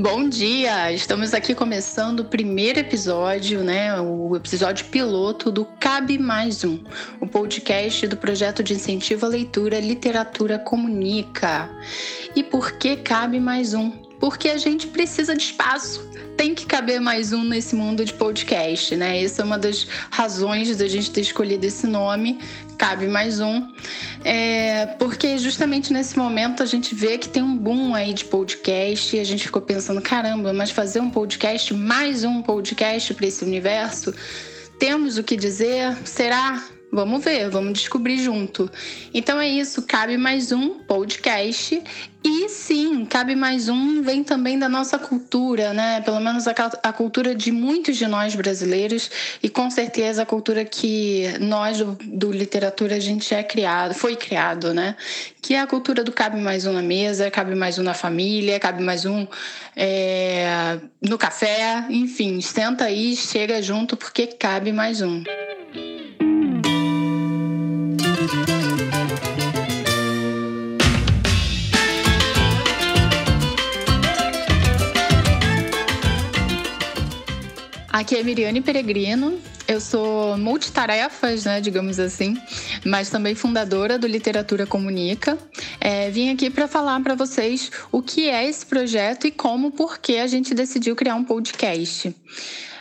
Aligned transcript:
Bom 0.00 0.28
dia! 0.28 0.92
Estamos 0.92 1.34
aqui 1.34 1.56
começando 1.56 2.20
o 2.20 2.24
primeiro 2.24 2.78
episódio, 2.78 3.64
né? 3.64 4.00
O 4.00 4.36
episódio 4.36 4.86
piloto 4.86 5.50
do 5.50 5.64
Cabe 5.64 6.16
Mais 6.16 6.62
Um, 6.62 6.78
o 7.20 7.26
podcast 7.26 8.06
do 8.06 8.16
projeto 8.16 8.62
de 8.62 8.74
incentivo 8.74 9.26
à 9.26 9.28
leitura 9.28 9.80
Literatura 9.80 10.56
Comunica. 10.56 11.68
E 12.36 12.44
por 12.44 12.78
que 12.78 12.98
cabe 12.98 13.40
mais 13.40 13.74
um? 13.74 13.90
Porque 14.20 14.48
a 14.48 14.56
gente 14.56 14.86
precisa 14.86 15.34
de 15.34 15.42
espaço. 15.42 16.08
Tem 16.38 16.54
que 16.54 16.66
caber 16.66 17.00
mais 17.00 17.32
um 17.32 17.42
nesse 17.42 17.74
mundo 17.74 18.04
de 18.04 18.14
podcast, 18.14 18.94
né? 18.94 19.20
Essa 19.20 19.42
é 19.42 19.44
uma 19.44 19.58
das 19.58 19.88
razões 20.08 20.74
da 20.76 20.86
gente 20.86 21.10
ter 21.10 21.22
escolhido 21.22 21.66
esse 21.66 21.84
nome, 21.84 22.38
cabe 22.78 23.08
mais 23.08 23.40
um. 23.40 23.66
É, 24.24 24.86
porque 25.00 25.36
justamente 25.36 25.92
nesse 25.92 26.16
momento 26.16 26.62
a 26.62 26.66
gente 26.66 26.94
vê 26.94 27.18
que 27.18 27.28
tem 27.28 27.42
um 27.42 27.56
boom 27.56 27.92
aí 27.92 28.14
de 28.14 28.24
podcast 28.24 29.16
e 29.16 29.18
a 29.18 29.24
gente 29.24 29.46
ficou 29.46 29.60
pensando, 29.60 30.00
caramba, 30.00 30.52
mas 30.52 30.70
fazer 30.70 31.00
um 31.00 31.10
podcast, 31.10 31.74
mais 31.74 32.22
um 32.22 32.40
podcast 32.40 33.12
para 33.14 33.26
esse 33.26 33.44
universo, 33.44 34.14
temos 34.78 35.18
o 35.18 35.24
que 35.24 35.36
dizer? 35.36 35.98
Será? 36.04 36.77
Vamos 36.90 37.22
ver, 37.22 37.50
vamos 37.50 37.74
descobrir 37.74 38.16
junto. 38.16 38.70
Então 39.12 39.38
é 39.38 39.46
isso, 39.46 39.82
cabe 39.82 40.16
mais 40.16 40.52
um 40.52 40.78
podcast. 40.78 41.82
E 42.24 42.48
sim, 42.48 43.04
cabe 43.04 43.36
mais 43.36 43.68
um, 43.68 44.02
vem 44.02 44.24
também 44.24 44.58
da 44.58 44.68
nossa 44.68 44.98
cultura, 44.98 45.72
né? 45.72 46.00
Pelo 46.00 46.18
menos 46.18 46.48
a, 46.48 46.52
a 46.82 46.92
cultura 46.92 47.34
de 47.34 47.52
muitos 47.52 47.96
de 47.96 48.06
nós 48.06 48.34
brasileiros, 48.34 49.10
e 49.42 49.48
com 49.48 49.70
certeza 49.70 50.22
a 50.22 50.26
cultura 50.26 50.64
que 50.64 51.26
nós 51.40 51.78
do, 51.78 51.96
do 52.04 52.32
literatura 52.32 52.96
a 52.96 53.00
gente 53.00 53.32
é 53.34 53.42
criado, 53.42 53.94
foi 53.94 54.16
criado, 54.16 54.74
né? 54.74 54.96
Que 55.40 55.54
é 55.54 55.60
a 55.60 55.66
cultura 55.66 56.02
do 56.02 56.10
cabe 56.10 56.40
mais 56.40 56.66
um 56.66 56.72
na 56.72 56.82
mesa, 56.82 57.30
cabe 57.30 57.54
mais 57.54 57.78
um 57.78 57.82
na 57.82 57.94
família, 57.94 58.58
cabe 58.58 58.82
mais 58.82 59.04
um 59.04 59.26
é, 59.76 60.78
no 61.00 61.18
café, 61.18 61.84
enfim, 61.90 62.40
senta 62.40 62.84
aí, 62.84 63.14
chega 63.14 63.62
junto 63.62 63.96
porque 63.96 64.26
cabe 64.26 64.72
mais 64.72 65.02
um. 65.02 65.22
Aqui 77.98 78.14
é 78.14 78.22
Miriane 78.22 78.60
Peregrino. 78.60 79.40
Eu 79.66 79.80
sou 79.80 80.38
multitarefas, 80.38 81.44
né, 81.44 81.60
digamos 81.60 81.98
assim, 81.98 82.40
mas 82.86 83.10
também 83.10 83.34
fundadora 83.34 83.98
do 83.98 84.06
Literatura 84.06 84.64
Comunica. 84.64 85.36
É, 85.80 86.08
vim 86.08 86.30
aqui 86.30 86.48
para 86.48 86.68
falar 86.68 87.02
para 87.02 87.16
vocês 87.16 87.72
o 87.90 88.00
que 88.00 88.30
é 88.30 88.48
esse 88.48 88.64
projeto 88.64 89.26
e 89.26 89.32
como, 89.32 89.72
por 89.72 89.98
que 89.98 90.18
a 90.18 90.28
gente 90.28 90.54
decidiu 90.54 90.94
criar 90.94 91.16
um 91.16 91.24
podcast. 91.24 92.14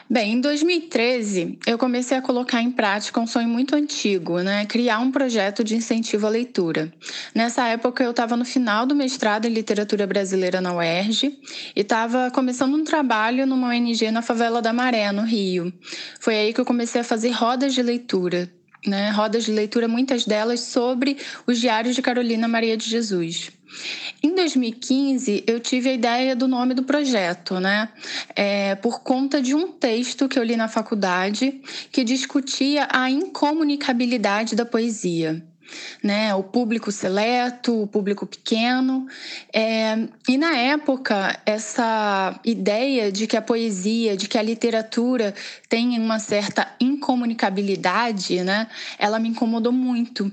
Bem, 0.10 0.36
em 0.36 0.42
2013 0.42 1.60
eu 1.68 1.78
comecei 1.78 2.16
a 2.16 2.22
colocar 2.22 2.62
em 2.62 2.72
prática 2.72 3.20
um 3.20 3.28
sonho 3.28 3.50
muito 3.50 3.76
antigo, 3.76 4.40
né? 4.40 4.66
Criar 4.66 5.00
um 5.00 5.12
projeto 5.12 5.66
de 5.66 5.76
incentivo 5.76 6.26
à 6.26 6.30
leitura. 6.30 6.94
Nessa 7.36 7.68
época 7.68 8.06
eu 8.06 8.12
estava 8.12 8.38
no 8.38 8.46
final 8.46 8.86
do 8.86 8.96
mestrado 8.96 9.48
em 9.48 9.50
literatura 9.50 10.08
brasileira 10.08 10.62
na 10.62 10.74
UERJ 10.74 11.38
e 11.76 11.82
estava 11.82 12.32
começando 12.32 12.76
um 12.76 12.86
trabalho 12.86 13.46
numa 13.46 13.68
ONG 13.68 14.10
na 14.10 14.22
favela 14.22 14.62
da 14.62 14.72
Maré, 14.72 15.12
no 15.12 15.24
Rio. 15.24 15.74
Foi 16.22 16.36
aí 16.36 16.54
que 16.54 16.62
eu 16.62 16.66
comecei 16.66 17.02
a 17.02 17.04
fazer 17.04 17.32
rodas 17.32 17.74
de 17.74 17.84
leitura, 17.84 18.50
né? 18.86 19.10
Rodas 19.10 19.44
de 19.44 19.52
leitura, 19.52 19.90
muitas 19.90 20.24
delas 20.24 20.62
sobre 20.62 21.18
os 21.46 21.60
diários 21.60 21.94
de 21.96 22.02
Carolina 22.02 22.48
Maria 22.48 22.78
de 22.78 22.90
Jesus. 22.90 23.52
Em 24.24 24.34
2015, 24.58 25.44
eu 25.48 25.60
tive 25.60 25.90
a 25.90 25.94
ideia 25.94 26.36
do 26.36 26.48
nome 26.48 26.74
do 26.74 26.84
projeto, 26.84 27.60
né? 27.60 27.90
É, 28.36 28.76
por 28.76 29.02
conta 29.02 29.42
de 29.42 29.54
um 29.54 29.72
texto 29.72 30.28
que 30.28 30.38
eu 30.38 30.44
li 30.44 30.56
na 30.56 30.68
faculdade 30.68 31.62
que 31.92 32.04
discutia 32.04 32.88
a 32.92 33.10
incomunicabilidade 33.10 34.56
da 34.56 34.66
poesia. 34.66 35.44
Né, 36.02 36.34
o 36.34 36.44
público 36.44 36.94
seleto, 36.94 37.82
o 37.82 37.88
público 37.88 38.26
pequeno. 38.26 39.06
É, 39.54 39.98
e 40.26 40.38
na 40.38 40.56
época, 40.56 41.38
essa 41.46 42.40
ideia 42.46 43.12
de 43.12 43.28
que 43.28 43.36
a 43.36 43.42
poesia, 43.42 44.16
de 44.16 44.30
que 44.30 44.38
a 44.38 44.42
literatura 44.42 45.36
tem 45.68 46.00
uma 46.00 46.20
certa 46.20 46.74
incomunicabilidade, 46.80 48.42
né, 48.46 48.70
ela 48.98 49.20
me 49.20 49.28
incomodou 49.28 49.74
muito. 49.74 50.32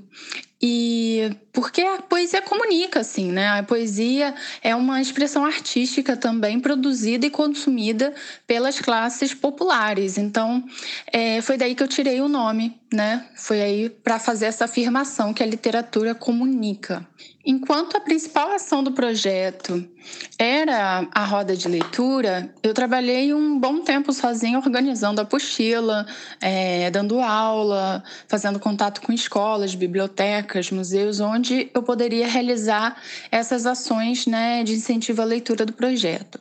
E 0.67 1.29
porque 1.53 1.79
a 1.81 2.01
poesia 2.01 2.41
comunica, 2.41 3.01
assim, 3.01 3.31
né? 3.31 3.59
A 3.59 3.61
poesia 3.61 4.33
é 4.63 4.75
uma 4.75 4.99
expressão 4.99 5.45
artística 5.45 6.17
também 6.17 6.59
produzida 6.59 7.27
e 7.27 7.29
consumida 7.29 8.15
pelas 8.47 8.79
classes 8.79 9.31
populares. 9.31 10.17
Então, 10.17 10.65
é, 11.13 11.39
foi 11.43 11.55
daí 11.55 11.75
que 11.75 11.83
eu 11.83 11.87
tirei 11.87 12.19
o 12.19 12.27
nome, 12.27 12.81
né? 12.91 13.27
Foi 13.35 13.61
aí 13.61 13.89
para 13.91 14.17
fazer 14.17 14.45
essa 14.45 14.65
afirmação 14.65 15.35
que 15.35 15.43
a 15.43 15.45
literatura 15.45 16.15
comunica. 16.15 17.07
Enquanto 17.45 17.95
a 17.95 17.99
principal 17.99 18.51
ação 18.53 18.83
do 18.83 18.91
projeto 18.91 19.87
era 20.35 21.07
a 21.11 21.25
roda 21.25 21.55
de 21.55 21.67
leitura, 21.67 22.51
eu 22.63 22.73
trabalhei 22.73 23.35
um 23.35 23.59
bom 23.59 23.81
tempo 23.81 24.11
sozinha 24.11 24.57
organizando 24.57 25.21
a 25.21 25.23
apostila, 25.23 26.07
é, 26.41 26.89
dando 26.89 27.19
aula, 27.19 28.03
fazendo 28.27 28.59
contato 28.59 28.99
com 29.01 29.13
escolas, 29.13 29.75
bibliotecas, 29.75 30.71
museus, 30.71 31.19
onde 31.19 31.69
eu 31.71 31.83
poderia 31.83 32.27
realizar 32.27 32.99
essas 33.29 33.67
ações 33.67 34.25
né, 34.25 34.63
de 34.63 34.73
incentivo 34.73 35.21
à 35.21 35.25
leitura 35.25 35.67
do 35.67 35.73
projeto. 35.73 36.39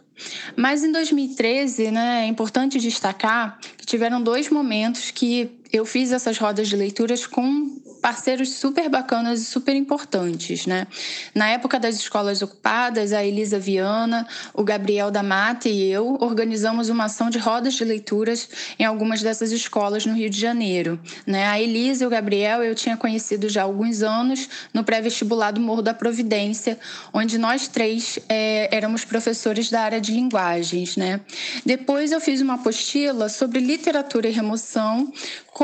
Mas 0.56 0.82
em 0.84 0.92
2013, 0.92 1.90
né, 1.90 2.24
é 2.24 2.26
importante 2.26 2.78
destacar 2.78 3.58
que 3.76 3.84
tiveram 3.84 4.22
dois 4.22 4.48
momentos 4.48 5.10
que 5.10 5.50
eu 5.74 5.84
fiz 5.84 6.12
essas 6.12 6.38
rodas 6.38 6.68
de 6.68 6.76
leituras 6.76 7.26
com 7.26 7.82
parceiros 8.00 8.50
super 8.50 8.86
bacanas 8.90 9.40
e 9.40 9.44
super 9.46 9.74
importantes, 9.74 10.66
né? 10.66 10.86
Na 11.34 11.48
época 11.48 11.80
das 11.80 11.96
escolas 11.96 12.42
ocupadas, 12.42 13.14
a 13.14 13.24
Elisa 13.24 13.58
Viana, 13.58 14.28
o 14.52 14.62
Gabriel 14.62 15.10
da 15.10 15.22
Mata 15.22 15.70
e 15.70 15.90
eu 15.90 16.18
organizamos 16.20 16.90
uma 16.90 17.04
ação 17.04 17.30
de 17.30 17.38
rodas 17.38 17.72
de 17.72 17.82
leituras 17.82 18.46
em 18.78 18.84
algumas 18.84 19.22
dessas 19.22 19.52
escolas 19.52 20.04
no 20.04 20.12
Rio 20.12 20.28
de 20.28 20.38
Janeiro, 20.38 21.00
né? 21.26 21.46
A 21.46 21.58
Elisa 21.58 22.04
e 22.04 22.06
o 22.06 22.10
Gabriel 22.10 22.62
eu 22.62 22.74
tinha 22.74 22.94
conhecido 22.94 23.48
já 23.48 23.62
há 23.62 23.64
alguns 23.64 24.02
anos 24.02 24.50
no 24.74 24.84
pré-vestibular 24.84 25.52
do 25.52 25.60
Morro 25.62 25.80
da 25.80 25.94
Providência, 25.94 26.78
onde 27.10 27.38
nós 27.38 27.68
três 27.68 28.18
é, 28.28 28.68
éramos 28.70 29.04
professores 29.06 29.70
da 29.70 29.80
área 29.80 30.00
de 30.00 30.12
linguagens, 30.12 30.94
né? 30.94 31.22
Depois 31.64 32.12
eu 32.12 32.20
fiz 32.20 32.42
uma 32.42 32.56
apostila 32.56 33.30
sobre 33.30 33.60
literatura 33.60 34.28
e 34.28 34.30
remoção 34.30 35.10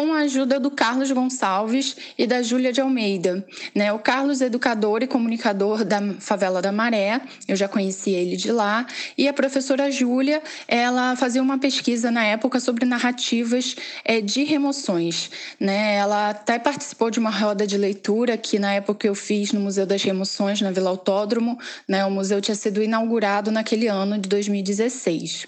com 0.00 0.14
a 0.14 0.20
ajuda 0.20 0.58
do 0.58 0.70
Carlos 0.70 1.12
Gonçalves 1.12 1.94
e 2.16 2.26
da 2.26 2.40
Júlia 2.40 2.72
de 2.72 2.80
Almeida. 2.80 3.44
Né? 3.74 3.92
O 3.92 3.98
Carlos, 3.98 4.40
educador 4.40 5.02
e 5.02 5.06
comunicador 5.06 5.84
da 5.84 6.00
Favela 6.18 6.62
da 6.62 6.72
Maré, 6.72 7.20
eu 7.46 7.54
já 7.54 7.68
conheci 7.68 8.10
ele 8.12 8.34
de 8.34 8.50
lá, 8.50 8.86
e 9.16 9.28
a 9.28 9.32
professora 9.34 9.90
Júlia, 9.90 10.42
ela 10.66 11.14
fazia 11.16 11.42
uma 11.42 11.58
pesquisa 11.58 12.10
na 12.10 12.24
época 12.24 12.58
sobre 12.60 12.86
narrativas 12.86 13.76
é, 14.02 14.22
de 14.22 14.42
remoções. 14.42 15.30
Né? 15.60 15.96
Ela 15.96 16.30
até 16.30 16.58
participou 16.58 17.10
de 17.10 17.18
uma 17.18 17.30
roda 17.30 17.66
de 17.66 17.76
leitura 17.76 18.38
que 18.38 18.58
na 18.58 18.72
época 18.72 19.06
eu 19.06 19.14
fiz 19.14 19.52
no 19.52 19.60
Museu 19.60 19.84
das 19.84 20.02
Remoções, 20.02 20.62
na 20.62 20.70
Vila 20.70 20.88
Autódromo. 20.88 21.58
Né? 21.86 22.06
O 22.06 22.10
museu 22.10 22.40
tinha 22.40 22.54
sido 22.54 22.82
inaugurado 22.82 23.50
naquele 23.50 23.86
ano 23.86 24.18
de 24.18 24.30
2016. 24.30 25.46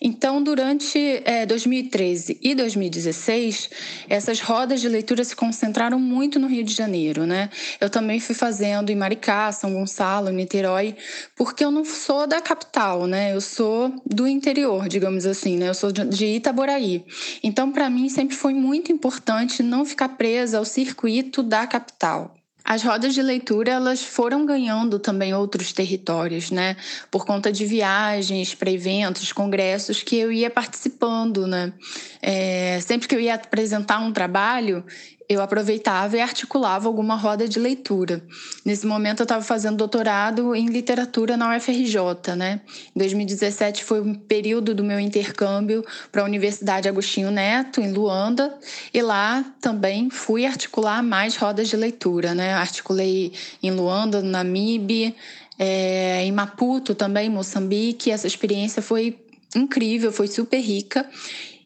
Então, 0.00 0.42
durante 0.42 0.98
é, 1.26 1.44
2013 1.44 2.38
e 2.40 2.54
2016, 2.54 3.81
essas 4.08 4.40
rodas 4.40 4.80
de 4.80 4.88
leitura 4.88 5.24
se 5.24 5.34
concentraram 5.34 5.98
muito 5.98 6.38
no 6.38 6.46
Rio 6.46 6.64
de 6.64 6.74
Janeiro, 6.74 7.26
né? 7.26 7.50
Eu 7.80 7.88
também 7.88 8.20
fui 8.20 8.34
fazendo 8.34 8.90
em 8.90 8.96
Maricá, 8.96 9.50
São 9.52 9.72
Gonçalo, 9.72 10.30
Niterói, 10.30 10.96
porque 11.36 11.64
eu 11.64 11.70
não 11.70 11.84
sou 11.84 12.26
da 12.26 12.40
capital, 12.40 13.06
né? 13.06 13.34
Eu 13.34 13.40
sou 13.40 13.94
do 14.06 14.26
interior, 14.26 14.88
digamos 14.88 15.26
assim, 15.26 15.56
né? 15.56 15.68
Eu 15.68 15.74
sou 15.74 15.92
de 15.92 16.26
Itaboraí. 16.26 17.04
Então, 17.42 17.72
para 17.72 17.88
mim, 17.88 18.08
sempre 18.08 18.36
foi 18.36 18.54
muito 18.54 18.92
importante 18.92 19.62
não 19.62 19.84
ficar 19.84 20.10
presa 20.10 20.58
ao 20.58 20.64
circuito 20.64 21.42
da 21.42 21.66
capital. 21.66 22.34
As 22.64 22.82
rodas 22.82 23.12
de 23.12 23.22
leitura 23.22 23.72
elas 23.72 24.02
foram 24.02 24.46
ganhando 24.46 24.98
também 24.98 25.34
outros 25.34 25.72
territórios, 25.72 26.50
né? 26.50 26.76
Por 27.10 27.26
conta 27.26 27.50
de 27.50 27.66
viagens 27.66 28.54
para 28.54 28.70
eventos, 28.70 29.32
congressos 29.32 30.02
que 30.02 30.16
eu 30.16 30.30
ia 30.30 30.48
participando, 30.48 31.46
né? 31.46 31.72
É, 32.20 32.78
sempre 32.80 33.08
que 33.08 33.14
eu 33.14 33.20
ia 33.20 33.34
apresentar 33.34 33.98
um 33.98 34.12
trabalho, 34.12 34.84
eu 35.32 35.40
aproveitava 35.40 36.16
e 36.16 36.20
articulava 36.20 36.88
alguma 36.88 37.14
roda 37.14 37.48
de 37.48 37.58
leitura. 37.58 38.22
Nesse 38.64 38.86
momento 38.86 39.20
eu 39.20 39.24
estava 39.24 39.42
fazendo 39.42 39.76
doutorado 39.76 40.54
em 40.54 40.66
literatura 40.66 41.36
na 41.36 41.56
UFRJ, 41.56 42.34
né? 42.36 42.60
Em 42.94 42.98
2017 42.98 43.84
foi 43.84 44.00
um 44.00 44.14
período 44.14 44.74
do 44.74 44.84
meu 44.84 45.00
intercâmbio 45.00 45.84
para 46.10 46.22
a 46.22 46.24
Universidade 46.24 46.88
Agostinho 46.88 47.30
Neto 47.30 47.80
em 47.80 47.92
Luanda 47.92 48.56
e 48.92 49.00
lá 49.02 49.44
também 49.60 50.10
fui 50.10 50.44
articular 50.44 51.02
mais 51.02 51.36
rodas 51.36 51.68
de 51.68 51.76
leitura, 51.76 52.34
né? 52.34 52.54
Articulei 52.54 53.32
em 53.62 53.70
Luanda, 53.70 54.20
no 54.20 54.30
Namibe, 54.30 55.14
é, 55.58 56.24
em 56.24 56.32
Maputo 56.32 56.94
também, 56.94 57.28
Moçambique. 57.28 58.10
Essa 58.10 58.26
experiência 58.26 58.82
foi 58.82 59.18
incrível, 59.54 60.10
foi 60.12 60.26
super 60.26 60.60
rica. 60.60 61.08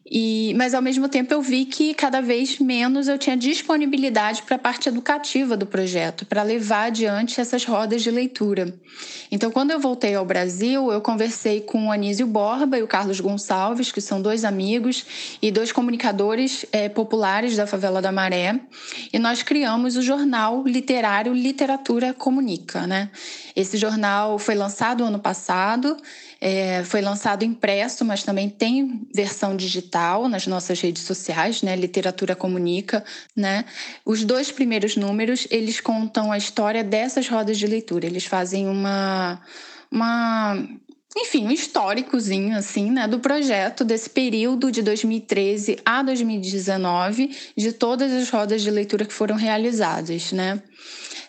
E, 0.08 0.54
mas 0.56 0.72
ao 0.72 0.80
mesmo 0.80 1.08
tempo 1.08 1.34
eu 1.34 1.42
vi 1.42 1.64
que 1.64 1.92
cada 1.92 2.20
vez 2.20 2.60
menos 2.60 3.08
eu 3.08 3.18
tinha 3.18 3.36
disponibilidade 3.36 4.42
para 4.42 4.54
a 4.54 4.58
parte 4.58 4.88
educativa 4.88 5.56
do 5.56 5.66
projeto, 5.66 6.24
para 6.24 6.44
levar 6.44 6.86
adiante 6.86 7.40
essas 7.40 7.64
rodas 7.64 8.02
de 8.02 8.10
leitura. 8.10 8.72
Então, 9.30 9.50
quando 9.50 9.72
eu 9.72 9.80
voltei 9.80 10.14
ao 10.14 10.24
Brasil, 10.24 10.92
eu 10.92 11.00
conversei 11.00 11.60
com 11.60 11.88
o 11.88 11.92
Anísio 11.92 12.26
Borba 12.26 12.78
e 12.78 12.82
o 12.82 12.86
Carlos 12.86 13.18
Gonçalves, 13.18 13.90
que 13.90 14.00
são 14.00 14.22
dois 14.22 14.44
amigos 14.44 15.04
e 15.42 15.50
dois 15.50 15.72
comunicadores 15.72 16.64
é, 16.70 16.88
populares 16.88 17.56
da 17.56 17.66
Favela 17.66 18.00
da 18.00 18.12
Maré, 18.12 18.60
e 19.12 19.18
nós 19.18 19.42
criamos 19.42 19.96
o 19.96 20.02
jornal 20.02 20.62
literário 20.64 21.32
Literatura 21.32 22.14
Comunica. 22.14 22.86
Né? 22.86 23.10
Esse 23.56 23.76
jornal 23.76 24.38
foi 24.38 24.54
lançado 24.54 25.04
ano 25.04 25.18
passado. 25.18 25.96
É, 26.40 26.84
foi 26.84 27.00
lançado 27.00 27.44
impresso, 27.44 28.04
mas 28.04 28.22
também 28.22 28.48
tem 28.48 29.06
versão 29.14 29.56
digital 29.56 30.28
nas 30.28 30.46
nossas 30.46 30.80
redes 30.80 31.02
sociais, 31.02 31.62
né? 31.62 31.74
Literatura 31.74 32.36
Comunica, 32.36 33.04
né? 33.34 33.64
Os 34.04 34.24
dois 34.24 34.50
primeiros 34.50 34.96
números, 34.96 35.46
eles 35.50 35.80
contam 35.80 36.30
a 36.30 36.36
história 36.36 36.84
dessas 36.84 37.28
rodas 37.28 37.56
de 37.58 37.66
leitura. 37.66 38.06
Eles 38.06 38.26
fazem 38.26 38.68
uma 38.68 39.40
uma 39.90 40.58
enfim, 41.16 41.46
um 41.46 41.50
históricozinho 41.50 42.54
assim, 42.54 42.90
né, 42.90 43.08
do 43.08 43.18
projeto 43.18 43.82
desse 43.82 44.10
período 44.10 44.70
de 44.70 44.82
2013 44.82 45.78
a 45.82 46.02
2019, 46.02 47.34
de 47.56 47.72
todas 47.72 48.12
as 48.12 48.28
rodas 48.28 48.60
de 48.60 48.70
leitura 48.70 49.06
que 49.06 49.14
foram 49.14 49.34
realizadas, 49.34 50.30
né? 50.32 50.62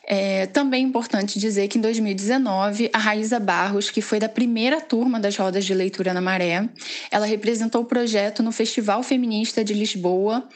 É 0.09 0.45
também 0.45 0.86
importante 0.86 1.38
dizer 1.38 1.68
que 1.68 1.77
em 1.77 1.81
2019, 1.81 2.89
a 2.94 2.98
Raíza 2.98 3.42
Barros, 3.42 3.89
que 3.89 4.01
foi 4.01 4.19
da 4.19 4.30
primeira 4.30 4.80
turma 4.80 5.19
das 5.19 5.36
rodas 5.36 5.65
de 5.65 5.74
leitura 5.74 6.13
na 6.13 6.21
Maré, 6.21 6.69
ela 7.12 7.25
representou 7.25 7.81
o 7.81 7.86
projeto 7.86 8.42
no 8.42 8.54
Festival 8.54 9.04
Feminista 9.04 9.65
de 9.65 9.74
Lisboa 9.74 10.48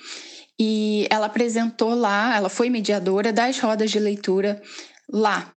e 0.57 1.06
ela 1.09 1.25
apresentou 1.25 1.94
lá, 1.94 2.33
ela 2.33 2.48
foi 2.48 2.69
mediadora 2.69 3.33
das 3.33 3.59
rodas 3.59 3.92
de 3.92 4.00
leitura 4.00 4.62
lá. 5.12 5.51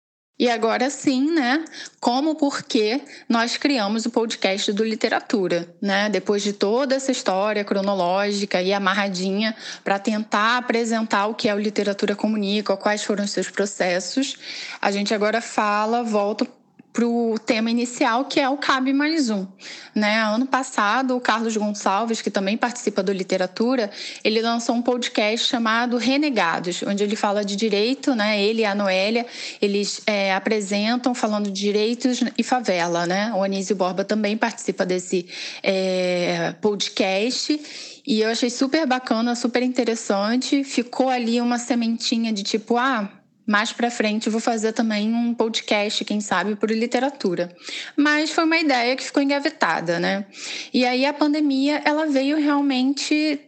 E 0.43 0.51
agora 0.51 0.91
sim, 0.91 1.31
né? 1.31 1.65
Como 2.01 2.35
porque 2.35 3.01
nós 3.29 3.57
criamos 3.57 4.07
o 4.07 4.11
podcast 4.11 4.73
do 4.73 4.83
Literatura, 4.83 5.73
né? 5.81 6.11
Depois 6.11 6.43
de 6.43 6.53
toda 6.53 6.97
essa 6.97 7.13
história 7.13 7.63
cronológica 7.63 8.61
e 8.61 8.73
amarradinha 8.73 9.55
para 9.85 10.01
tentar 10.01 10.57
apresentar 10.57 11.29
o 11.29 11.35
que 11.37 11.49
é 11.49 11.55
o 11.55 11.61
Literatura 11.61 12.17
Comunica, 12.17 12.77
quais 12.77 13.05
foram 13.05 13.23
os 13.23 13.31
seus 13.31 13.51
processos, 13.51 14.37
a 14.81 14.91
gente 14.91 15.15
agora 15.15 15.41
fala, 15.41 16.03
volta 16.03 16.45
para 16.93 17.07
o 17.07 17.39
tema 17.39 17.71
inicial, 17.71 18.27
que 18.27 18.39
é 18.39 18.49
o 18.49 18.57
Cabe 18.59 18.93
Mais 18.93 19.31
Um. 19.31 19.47
Né? 19.95 20.21
Ano 20.21 20.47
passado, 20.47 21.17
o 21.17 21.21
Carlos 21.21 21.57
Gonçalves, 21.57 22.21
que 22.21 22.31
também 22.31 22.57
participa 22.57 23.03
do 23.03 23.13
Literatura, 23.13 23.91
ele 24.23 24.43
lançou 24.43 24.75
um 24.75 24.83
podcast 24.83 25.49
chamado 25.49 25.97
Renegados, 25.97 26.83
onde 26.83 27.03
ele 27.03 27.17
fala 27.17 27.45
de 27.45 27.57
direito, 27.57 28.15
né? 28.15 28.43
ele 28.43 28.63
e 28.63 28.65
a 28.65 28.75
Noélia, 28.75 29.27
eles 29.61 30.03
é, 30.07 30.35
apresentam 30.35 31.15
falando 31.15 31.51
de 31.51 31.61
direitos 31.61 32.23
e 32.37 32.43
favela. 32.43 33.07
Né? 33.07 33.33
O 33.35 33.43
Anísio 33.43 33.75
Borba 33.75 34.05
também 34.05 34.37
participa 34.37 34.85
desse 34.85 35.27
é, 35.63 36.55
podcast. 36.61 37.59
E 38.07 38.21
eu 38.21 38.29
achei 38.29 38.51
super 38.51 38.87
bacana, 38.87 39.35
super 39.35 39.63
interessante. 39.63 40.65
Ficou 40.65 41.09
ali 41.09 41.41
uma 41.41 41.59
sementinha 41.59 42.33
de 42.33 42.43
tipo, 42.43 42.77
ah, 42.77 43.09
mais 43.47 43.73
para 43.73 43.91
frente 43.91 44.27
eu 44.27 44.33
vou 44.33 44.41
fazer 44.41 44.73
também 44.73 45.13
um 45.13 45.35
podcast, 45.35 46.05
quem 46.05 46.21
sabe, 46.21 46.57
por 46.57 46.71
literatura. 46.71 47.55
Mas 47.97 48.31
foi 48.31 48.45
uma 48.45 48.59
ideia 48.59 48.97
que 48.97 49.05
ficou 49.05 49.23
engavetada, 49.23 49.99
né? 49.99 50.27
E 50.73 50.85
aí 50.85 51.05
a 51.05 51.13
pandemia, 51.13 51.83
ela 51.85 52.07
veio 52.07 52.37
realmente 52.37 53.41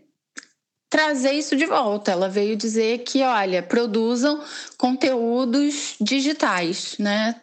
trazer 0.91 1.33
isso 1.33 1.57
de 1.57 1.67
volta. 1.67 2.13
Ela 2.13 2.29
veio 2.29 2.57
dizer 2.57 2.99
que, 2.99 3.23
olha, 3.23 3.63
produzam 3.63 4.43
conteúdos 4.79 5.97
digitais, 6.01 6.97
né? 6.99 7.35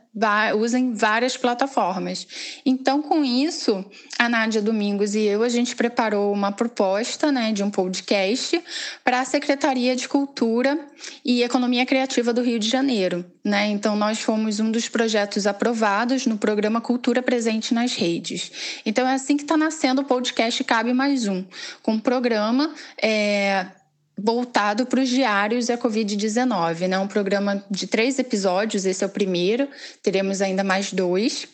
Usem 0.57 0.93
várias 0.93 1.37
plataformas. 1.37 2.27
Então, 2.65 3.01
com 3.01 3.23
isso, 3.23 3.83
a 4.19 4.27
Nádia 4.27 4.61
Domingos 4.61 5.15
e 5.15 5.21
eu, 5.21 5.41
a 5.41 5.49
gente 5.49 5.75
preparou 5.75 6.33
uma 6.33 6.51
proposta 6.51 7.31
né, 7.31 7.53
de 7.53 7.63
um 7.63 7.71
podcast 7.71 8.61
para 9.03 9.21
a 9.21 9.25
Secretaria 9.25 9.95
de 9.95 10.09
Cultura 10.09 10.77
e 11.23 11.43
Economia 11.43 11.85
Criativa 11.85 12.33
do 12.33 12.41
Rio 12.41 12.59
de 12.59 12.69
Janeiro. 12.69 13.25
Né? 13.43 13.67
Então, 13.67 13.95
nós 13.95 14.19
fomos 14.19 14.59
um 14.59 14.69
dos 14.69 14.89
projetos 14.89 15.47
aprovados 15.47 16.25
no 16.25 16.37
programa 16.37 16.81
Cultura 16.81 17.21
Presente 17.21 17.73
nas 17.73 17.95
Redes. 17.95 18.81
Então, 18.85 19.07
é 19.07 19.13
assim 19.13 19.37
que 19.37 19.43
está 19.43 19.55
nascendo 19.55 20.01
o 20.01 20.05
podcast 20.05 20.61
Cabe 20.65 20.93
Mais 20.93 21.27
Um, 21.27 21.45
com 21.81 21.93
um 21.93 21.99
programa 21.99 22.73
é, 23.01 23.65
voltado 24.17 24.85
para 24.85 25.01
os 25.01 25.09
diários 25.09 25.69
e 25.69 25.71
a 25.71 25.77
Covid-19, 25.77 26.87
né? 26.87 26.99
Um 26.99 27.07
programa 27.07 27.63
de 27.69 27.87
três 27.87 28.19
episódios, 28.19 28.85
esse 28.85 29.03
é 29.03 29.07
o 29.07 29.09
primeiro, 29.09 29.67
teremos 30.01 30.41
ainda 30.41 30.63
mais 30.63 30.93
dois. 30.93 31.47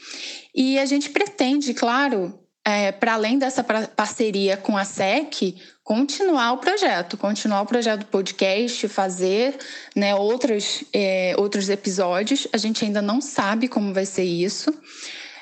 E 0.53 0.77
a 0.79 0.85
gente 0.85 1.09
pretende, 1.09 1.73
claro, 1.73 2.37
é, 2.65 2.91
para 2.91 3.13
além 3.13 3.37
dessa 3.39 3.63
parceria 3.63 4.57
com 4.57 4.75
a 4.75 4.83
SEC, 4.83 5.55
continuar 5.83 6.51
o 6.51 6.57
projeto, 6.57 7.15
continuar 7.15 7.61
o 7.61 7.65
projeto 7.65 8.01
do 8.01 8.07
podcast, 8.07 8.89
fazer 8.89 9.55
né, 9.95 10.13
outros, 10.13 10.83
é, 10.91 11.33
outros 11.37 11.69
episódios. 11.69 12.45
A 12.51 12.57
gente 12.57 12.83
ainda 12.83 13.01
não 13.01 13.21
sabe 13.21 13.69
como 13.69 13.93
vai 13.93 14.05
ser 14.05 14.25
isso. 14.25 14.73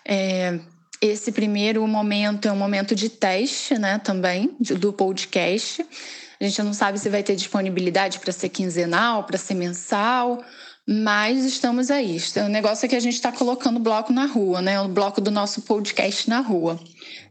É, 0.07 0.59
esse 1.01 1.31
primeiro 1.31 1.85
momento 1.87 2.47
é 2.47 2.51
um 2.51 2.55
momento 2.55 2.93
de 2.93 3.09
teste 3.09 3.77
né, 3.79 3.97
também 3.97 4.55
do 4.59 4.93
podcast. 4.93 5.83
Gente 6.45 6.61
não 6.61 6.73
sabe 6.73 6.99
se 6.99 7.09
vai 7.09 7.23
ter 7.23 7.35
disponibilidade 7.35 8.19
para 8.19 8.31
ser 8.31 8.49
quinzenal, 8.49 9.23
para 9.23 9.35
ser 9.35 9.55
mensal, 9.55 10.43
mas 10.87 11.43
estamos 11.43 11.89
aí. 11.89 12.17
O 12.45 12.49
negócio 12.49 12.85
é 12.85 12.89
que 12.89 12.95
a 12.95 12.99
gente 12.99 13.15
está 13.15 13.31
colocando 13.31 13.79
bloco 13.79 14.13
na 14.13 14.27
rua, 14.27 14.61
né? 14.61 14.79
O 14.79 14.87
bloco 14.87 15.19
do 15.19 15.31
nosso 15.31 15.63
podcast 15.63 16.29
na 16.29 16.41
rua. 16.41 16.79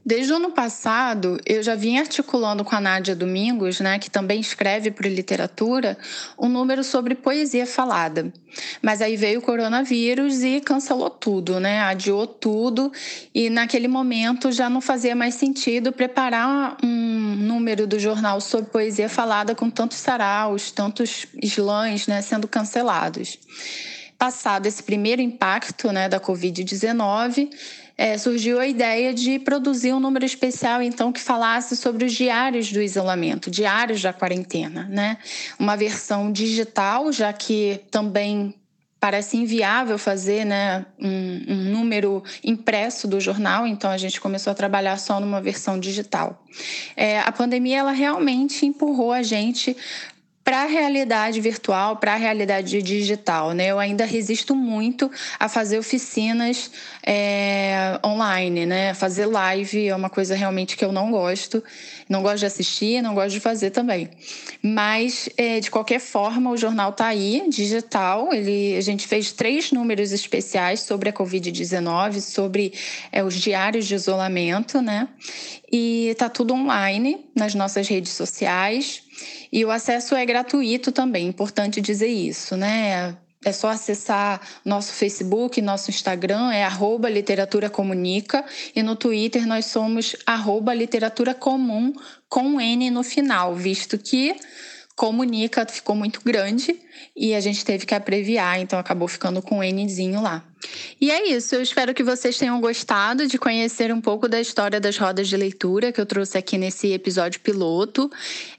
Desde 0.06 0.32
o 0.32 0.36
ano 0.36 0.50
passado, 0.50 1.38
eu 1.46 1.62
já 1.62 1.74
vim 1.74 1.96
articulando 1.96 2.62
com 2.62 2.74
a 2.74 2.80
Nádia 2.80 3.16
Domingos, 3.16 3.80
né, 3.80 3.98
que 3.98 4.10
também 4.10 4.38
escreve 4.38 4.90
para 4.90 5.08
literatura, 5.08 5.96
um 6.38 6.46
número 6.46 6.84
sobre 6.84 7.14
poesia 7.14 7.66
falada. 7.66 8.30
Mas 8.82 9.00
aí 9.00 9.16
veio 9.16 9.38
o 9.38 9.42
coronavírus 9.42 10.42
e 10.42 10.60
cancelou 10.60 11.08
tudo, 11.08 11.58
né? 11.58 11.80
Adiou 11.80 12.26
tudo 12.26 12.92
e 13.34 13.48
naquele 13.48 13.88
momento 13.88 14.52
já 14.52 14.68
não 14.68 14.82
fazia 14.82 15.16
mais 15.16 15.36
sentido 15.36 15.90
preparar 15.90 16.76
um 16.82 17.23
número 17.34 17.86
do 17.86 17.98
jornal 17.98 18.40
sobre 18.40 18.70
poesia 18.70 19.08
falada 19.08 19.54
com 19.54 19.70
tantos 19.70 19.98
saraus, 19.98 20.70
tantos 20.70 21.26
slams, 21.42 22.06
né, 22.06 22.22
sendo 22.22 22.48
cancelados. 22.48 23.38
Passado 24.18 24.66
esse 24.66 24.82
primeiro 24.82 25.20
impacto, 25.20 25.90
né, 25.92 26.08
da 26.08 26.20
Covid-19, 26.20 27.50
é, 27.96 28.18
surgiu 28.18 28.58
a 28.58 28.66
ideia 28.66 29.14
de 29.14 29.38
produzir 29.38 29.92
um 29.92 30.00
número 30.00 30.24
especial, 30.24 30.82
então, 30.82 31.12
que 31.12 31.20
falasse 31.20 31.76
sobre 31.76 32.04
os 32.04 32.12
diários 32.12 32.72
do 32.72 32.82
isolamento, 32.82 33.50
diários 33.50 34.02
da 34.02 34.12
quarentena, 34.12 34.88
né? 34.90 35.18
Uma 35.58 35.76
versão 35.76 36.32
digital, 36.32 37.12
já 37.12 37.32
que 37.32 37.80
também 37.90 38.54
parece 39.04 39.36
inviável 39.36 39.98
fazer 39.98 40.46
né, 40.46 40.86
um, 40.98 41.44
um, 41.46 41.56
número 41.72 42.24
impresso 42.42 43.06
do 43.06 43.20
jornal, 43.20 43.66
então 43.66 43.90
a 43.90 43.98
gente 43.98 44.18
começou 44.18 44.50
a 44.50 44.54
trabalhar 44.54 44.96
só 44.96 45.20
numa 45.20 45.42
versão 45.42 45.78
digital. 45.78 46.42
É, 46.96 47.20
a 47.20 47.30
pandemia 47.30 47.80
ela 47.80 47.92
realmente 47.92 48.64
empurrou 48.64 49.12
a 49.12 49.22
gente 49.22 49.76
para 50.44 50.64
a 50.64 50.66
realidade 50.66 51.40
virtual, 51.40 51.96
para 51.96 52.12
a 52.12 52.16
realidade 52.16 52.82
digital. 52.82 53.52
Né? 53.52 53.68
Eu 53.68 53.78
ainda 53.78 54.04
resisto 54.04 54.54
muito 54.54 55.10
a 55.40 55.48
fazer 55.48 55.78
oficinas 55.78 56.70
é, 57.02 57.98
online, 58.04 58.66
né? 58.66 58.92
Fazer 58.92 59.24
live 59.24 59.88
é 59.88 59.96
uma 59.96 60.10
coisa 60.10 60.34
realmente 60.34 60.76
que 60.76 60.84
eu 60.84 60.92
não 60.92 61.10
gosto. 61.10 61.64
Não 62.06 62.22
gosto 62.22 62.40
de 62.40 62.46
assistir, 62.46 63.02
não 63.02 63.14
gosto 63.14 63.30
de 63.30 63.40
fazer 63.40 63.70
também. 63.70 64.10
Mas, 64.62 65.30
é, 65.38 65.60
de 65.60 65.70
qualquer 65.70 66.00
forma, 66.00 66.50
o 66.50 66.56
jornal 66.56 66.90
está 66.90 67.06
aí, 67.06 67.42
digital. 67.48 68.32
Ele, 68.34 68.76
a 68.76 68.82
gente 68.82 69.08
fez 69.08 69.32
três 69.32 69.72
números 69.72 70.12
especiais 70.12 70.80
sobre 70.80 71.08
a 71.08 71.12
Covid-19, 71.12 72.20
sobre 72.20 72.74
é, 73.10 73.24
os 73.24 73.34
diários 73.34 73.86
de 73.86 73.94
isolamento, 73.94 74.82
né? 74.82 75.08
E 75.72 76.08
está 76.08 76.28
tudo 76.28 76.52
online 76.52 77.24
nas 77.34 77.54
nossas 77.54 77.88
redes 77.88 78.12
sociais. 78.12 79.03
E 79.52 79.64
o 79.64 79.70
acesso 79.70 80.14
é 80.14 80.24
gratuito 80.24 80.92
também, 80.92 81.26
importante 81.26 81.80
dizer 81.80 82.08
isso, 82.08 82.56
né? 82.56 83.16
É 83.44 83.52
só 83.52 83.68
acessar 83.68 84.40
nosso 84.64 84.92
Facebook, 84.94 85.60
nosso 85.60 85.90
Instagram, 85.90 86.50
é 86.50 86.64
arroba 86.64 87.10
literatura 87.10 87.68
comunica, 87.68 88.42
e 88.74 88.82
no 88.82 88.96
Twitter 88.96 89.46
nós 89.46 89.66
somos 89.66 90.16
arroba 90.24 90.72
literatura 90.72 91.34
comum 91.34 91.92
com 92.28 92.58
N 92.58 92.90
no 92.90 93.02
final, 93.02 93.54
visto 93.54 93.98
que 93.98 94.34
comunica 94.96 95.66
ficou 95.66 95.94
muito 95.94 96.20
grande 96.24 96.80
e 97.16 97.34
a 97.34 97.40
gente 97.40 97.64
teve 97.64 97.84
que 97.84 97.94
abreviar, 97.94 98.60
então 98.60 98.78
acabou 98.78 99.08
ficando 99.08 99.42
com 99.42 99.62
Nzinho 99.62 100.20
lá. 100.22 100.42
E 101.00 101.10
é 101.10 101.28
isso, 101.30 101.54
eu 101.54 101.62
espero 101.62 101.92
que 101.92 102.02
vocês 102.02 102.38
tenham 102.38 102.60
gostado 102.60 103.26
de 103.26 103.38
conhecer 103.38 103.92
um 103.92 104.00
pouco 104.00 104.28
da 104.28 104.40
história 104.40 104.80
das 104.80 104.96
rodas 104.96 105.28
de 105.28 105.36
leitura 105.36 105.92
que 105.92 106.00
eu 106.00 106.06
trouxe 106.06 106.38
aqui 106.38 106.56
nesse 106.56 106.92
episódio 106.92 107.40
piloto. 107.40 108.10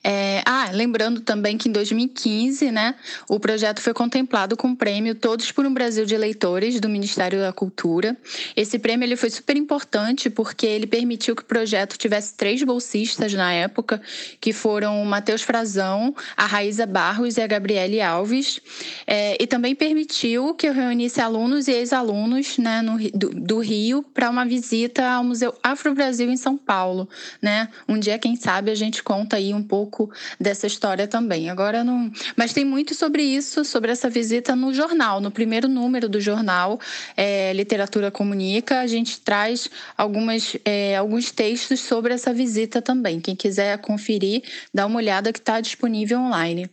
É... 0.04 0.42
Ah, 0.46 0.70
lembrando 0.72 1.22
também 1.22 1.58
que 1.58 1.70
em 1.70 1.72
2015, 1.72 2.72
né, 2.72 2.96
o 3.30 3.40
projeto 3.40 3.82
foi 3.82 3.94
contemplado 3.94 4.58
com 4.58 4.70
o 4.70 4.76
prêmio 4.76 5.16
Todos 5.16 5.52
por 5.52 5.66
um 5.66 5.74
Brasil 5.74 6.06
de 6.06 6.18
Leitores 6.18 6.80
do 6.80 6.90
Ministério 6.90 7.40
da 7.40 7.54
Cultura. 7.54 8.16
Esse 8.56 8.78
prêmio 8.78 9.06
ele 9.06 9.16
foi 9.16 9.30
super 9.30 9.56
importante 9.56 10.30
porque 10.30 10.66
ele 10.66 10.86
permitiu 10.86 11.36
que 11.36 11.42
o 11.42 11.46
projeto 11.46 11.98
tivesse 11.98 12.34
três 12.36 12.62
bolsistas 12.64 13.34
na 13.34 13.54
época, 13.54 14.02
que 14.40 14.52
foram 14.52 15.02
o 15.02 15.06
Matheus 15.06 15.42
Frazão, 15.42 16.16
a 16.36 16.46
Raíza 16.46 16.86
Barros 16.86 17.38
e 17.38 17.42
a 17.42 17.48
Gabriele 17.48 18.02
Alves, 18.02 18.60
é... 19.08 19.42
e 19.42 19.48
também 19.48 19.74
permitiu 19.74 20.54
que 20.54 20.68
eu 20.68 20.74
reunisse 20.74 21.22
alunos 21.22 21.68
e 21.68 21.72
ex-alunos 21.96 22.58
né, 22.58 22.82
no, 22.82 22.98
do, 23.12 23.30
do 23.30 23.60
Rio 23.60 24.04
para 24.14 24.30
uma 24.30 24.46
visita 24.46 25.08
ao 25.08 25.24
Museu 25.24 25.56
Afro-Brasil 25.64 26.30
em 26.30 26.38
São 26.38 26.58
Paulo. 26.58 27.08
Né? 27.42 27.70
Um 27.88 27.98
dia, 27.98 28.20
quem 28.20 28.36
sabe, 28.36 28.70
a 28.70 28.76
gente 28.76 29.02
conta 29.02 29.38
aí 29.38 29.54
um 29.54 29.64
pouco 29.64 30.12
dessa 30.40 30.68
história 30.68 31.08
também. 31.08 31.50
Agora 31.50 31.84
não. 31.84 32.12
Mas 32.36 32.54
tem 32.54 32.66
muito 32.66 32.94
sobre 32.94 33.24
isso, 33.24 33.64
sobre 33.64 33.92
essa 33.92 34.10
visita 34.10 34.56
no 34.56 34.74
jornal, 34.74 35.22
no 35.22 35.32
primeiro 35.32 35.68
número 35.68 36.10
do 36.10 36.20
jornal 36.20 36.80
é, 37.16 37.54
Literatura 37.54 38.12
Comunica, 38.12 38.80
a 38.80 38.88
gente 38.88 39.20
traz 39.22 39.70
algumas, 39.98 40.58
é, 40.66 40.98
alguns 40.98 41.32
textos 41.32 41.80
sobre 41.80 42.14
essa 42.14 42.34
visita 42.34 42.82
também. 42.82 43.20
Quem 43.20 43.36
quiser 43.36 43.78
conferir, 43.78 44.44
dá 44.74 44.86
uma 44.86 44.98
olhada 44.98 45.32
que 45.32 45.40
está 45.40 45.62
disponível 45.62 46.20
online. 46.20 46.70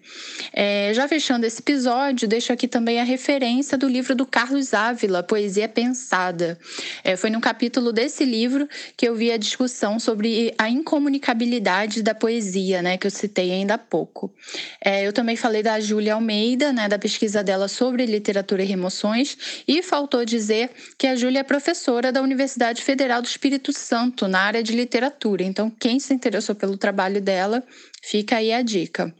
É, 0.52 0.92
já 0.94 1.06
fechando 1.06 1.46
esse 1.46 1.60
episódio, 1.60 2.26
deixo 2.26 2.52
aqui 2.52 2.66
também 2.66 3.00
a 3.00 3.04
referência 3.04 3.78
do 3.78 3.86
livro 3.86 4.14
do 4.14 4.26
Carlos 4.26 4.74
Ávila, 4.74 5.11
Poesia 5.20 5.68
Pensada. 5.68 6.56
É, 7.02 7.16
foi 7.16 7.28
num 7.28 7.40
capítulo 7.40 7.92
desse 7.92 8.24
livro 8.24 8.68
que 8.96 9.08
eu 9.08 9.16
vi 9.16 9.32
a 9.32 9.36
discussão 9.36 9.98
sobre 9.98 10.54
a 10.56 10.70
incomunicabilidade 10.70 12.04
da 12.04 12.14
poesia, 12.14 12.80
né, 12.80 12.96
que 12.96 13.08
eu 13.08 13.10
citei 13.10 13.50
ainda 13.50 13.74
há 13.74 13.78
pouco. 13.78 14.32
É, 14.80 15.04
eu 15.04 15.12
também 15.12 15.34
falei 15.34 15.64
da 15.64 15.80
Júlia 15.80 16.14
Almeida, 16.14 16.72
né, 16.72 16.88
da 16.88 17.00
pesquisa 17.00 17.42
dela 17.42 17.66
sobre 17.66 18.06
literatura 18.06 18.62
e 18.62 18.66
remoções, 18.66 19.64
e 19.66 19.82
faltou 19.82 20.24
dizer 20.24 20.70
que 20.96 21.08
a 21.08 21.16
Júlia 21.16 21.40
é 21.40 21.42
professora 21.42 22.12
da 22.12 22.22
Universidade 22.22 22.80
Federal 22.80 23.20
do 23.20 23.26
Espírito 23.26 23.72
Santo, 23.72 24.28
na 24.28 24.38
área 24.38 24.62
de 24.62 24.72
literatura. 24.72 25.42
Então, 25.42 25.68
quem 25.68 25.98
se 25.98 26.14
interessou 26.14 26.54
pelo 26.54 26.76
trabalho 26.76 27.20
dela, 27.20 27.64
fica 28.02 28.36
aí 28.36 28.52
a 28.52 28.62
dica. 28.62 29.12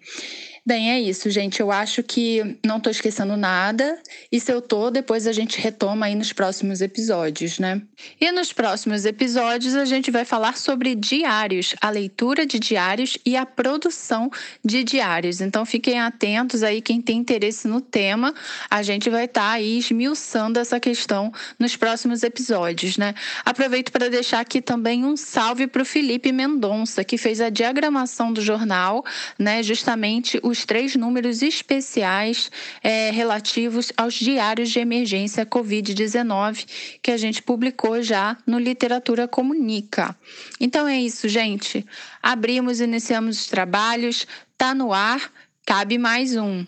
Bem, 0.65 0.93
é 0.93 1.01
isso, 1.01 1.29
gente. 1.29 1.59
Eu 1.59 1.73
acho 1.73 2.05
que 2.05 2.57
não 2.65 2.77
estou 2.77 2.93
esquecendo 2.93 3.37
nada. 3.37 3.99
E 4.31 4.39
se 4.39 4.53
eu 4.53 4.63
tô, 4.63 4.93
depois 4.93 5.27
a 5.27 5.33
gente 5.33 5.61
retoma 5.61 6.07
aí 6.07 6.15
nos 6.15 6.33
próximos 6.33 6.81
episódios, 6.81 7.59
né? 7.59 7.83
E 8.21 8.31
nos 8.31 8.53
próximos 8.53 9.05
episódios 9.05 9.75
a 9.75 9.85
gente 9.85 10.09
vai 10.13 10.25
falar 10.25 10.57
sobre 10.57 10.95
diários, 10.95 11.75
a 11.81 11.91
leitura 11.91 12.47
de 12.47 12.61
diários 12.61 13.19
e 13.27 13.37
a 13.37 13.45
produção 13.45 14.31
de 14.65 14.85
diários. 14.85 15.41
Então 15.41 15.67
fiquem 15.67 15.99
atentos 15.99 16.63
aí, 16.63 16.81
quem 16.81 17.03
tem 17.03 17.19
interesse 17.19 17.67
no 17.67 17.81
tema, 17.81 18.33
a 18.71 18.85
gente 18.85 19.11
vai 19.11 19.25
estar 19.25 19.41
tá 19.41 19.51
aí 19.51 19.79
esmiuçando 19.79 20.61
essa 20.61 20.79
questão 20.79 21.33
nos 21.59 21.75
próximos 21.75 22.23
episódios, 22.23 22.97
né? 22.97 23.15
Aproveito 23.45 23.91
para 23.91 24.09
deixar 24.09 24.39
aqui 24.39 24.63
também 24.63 25.05
um 25.05 25.17
salve 25.17 25.67
para 25.67 25.83
o 25.83 25.85
Felipe 25.85 26.31
Mendonça, 26.31 27.03
que 27.03 27.19
fez 27.19 27.41
a 27.41 27.51
diagramação 27.51 28.33
do 28.33 28.41
jornal, 28.41 29.05
né? 29.37 29.61
Justamente 29.61 30.39
o 30.41 30.52
os 30.53 30.65
três 30.65 30.95
números 30.95 31.43
especiais 31.43 32.51
é, 32.83 33.11
relativos 33.11 33.93
aos 33.97 34.15
diários 34.15 34.71
de 34.71 34.79
emergência 34.79 35.45
Covid-19 35.45 36.67
que 37.03 37.11
a 37.11 37.17
gente 37.17 37.43
publicou 37.43 38.03
já 38.03 38.37
no 38.47 38.59
Literatura 38.59 39.27
Comunica. 39.27 40.15
Então 40.61 40.87
é 40.87 41.01
isso, 41.01 41.29
gente. 41.29 41.85
Abrimos, 42.23 42.81
iniciamos 42.81 43.41
os 43.41 43.47
trabalhos, 43.47 44.27
tá 44.57 44.75
no 44.75 44.93
ar, 44.93 45.33
cabe 45.67 45.99
mais 45.99 46.37
um. 46.37 46.65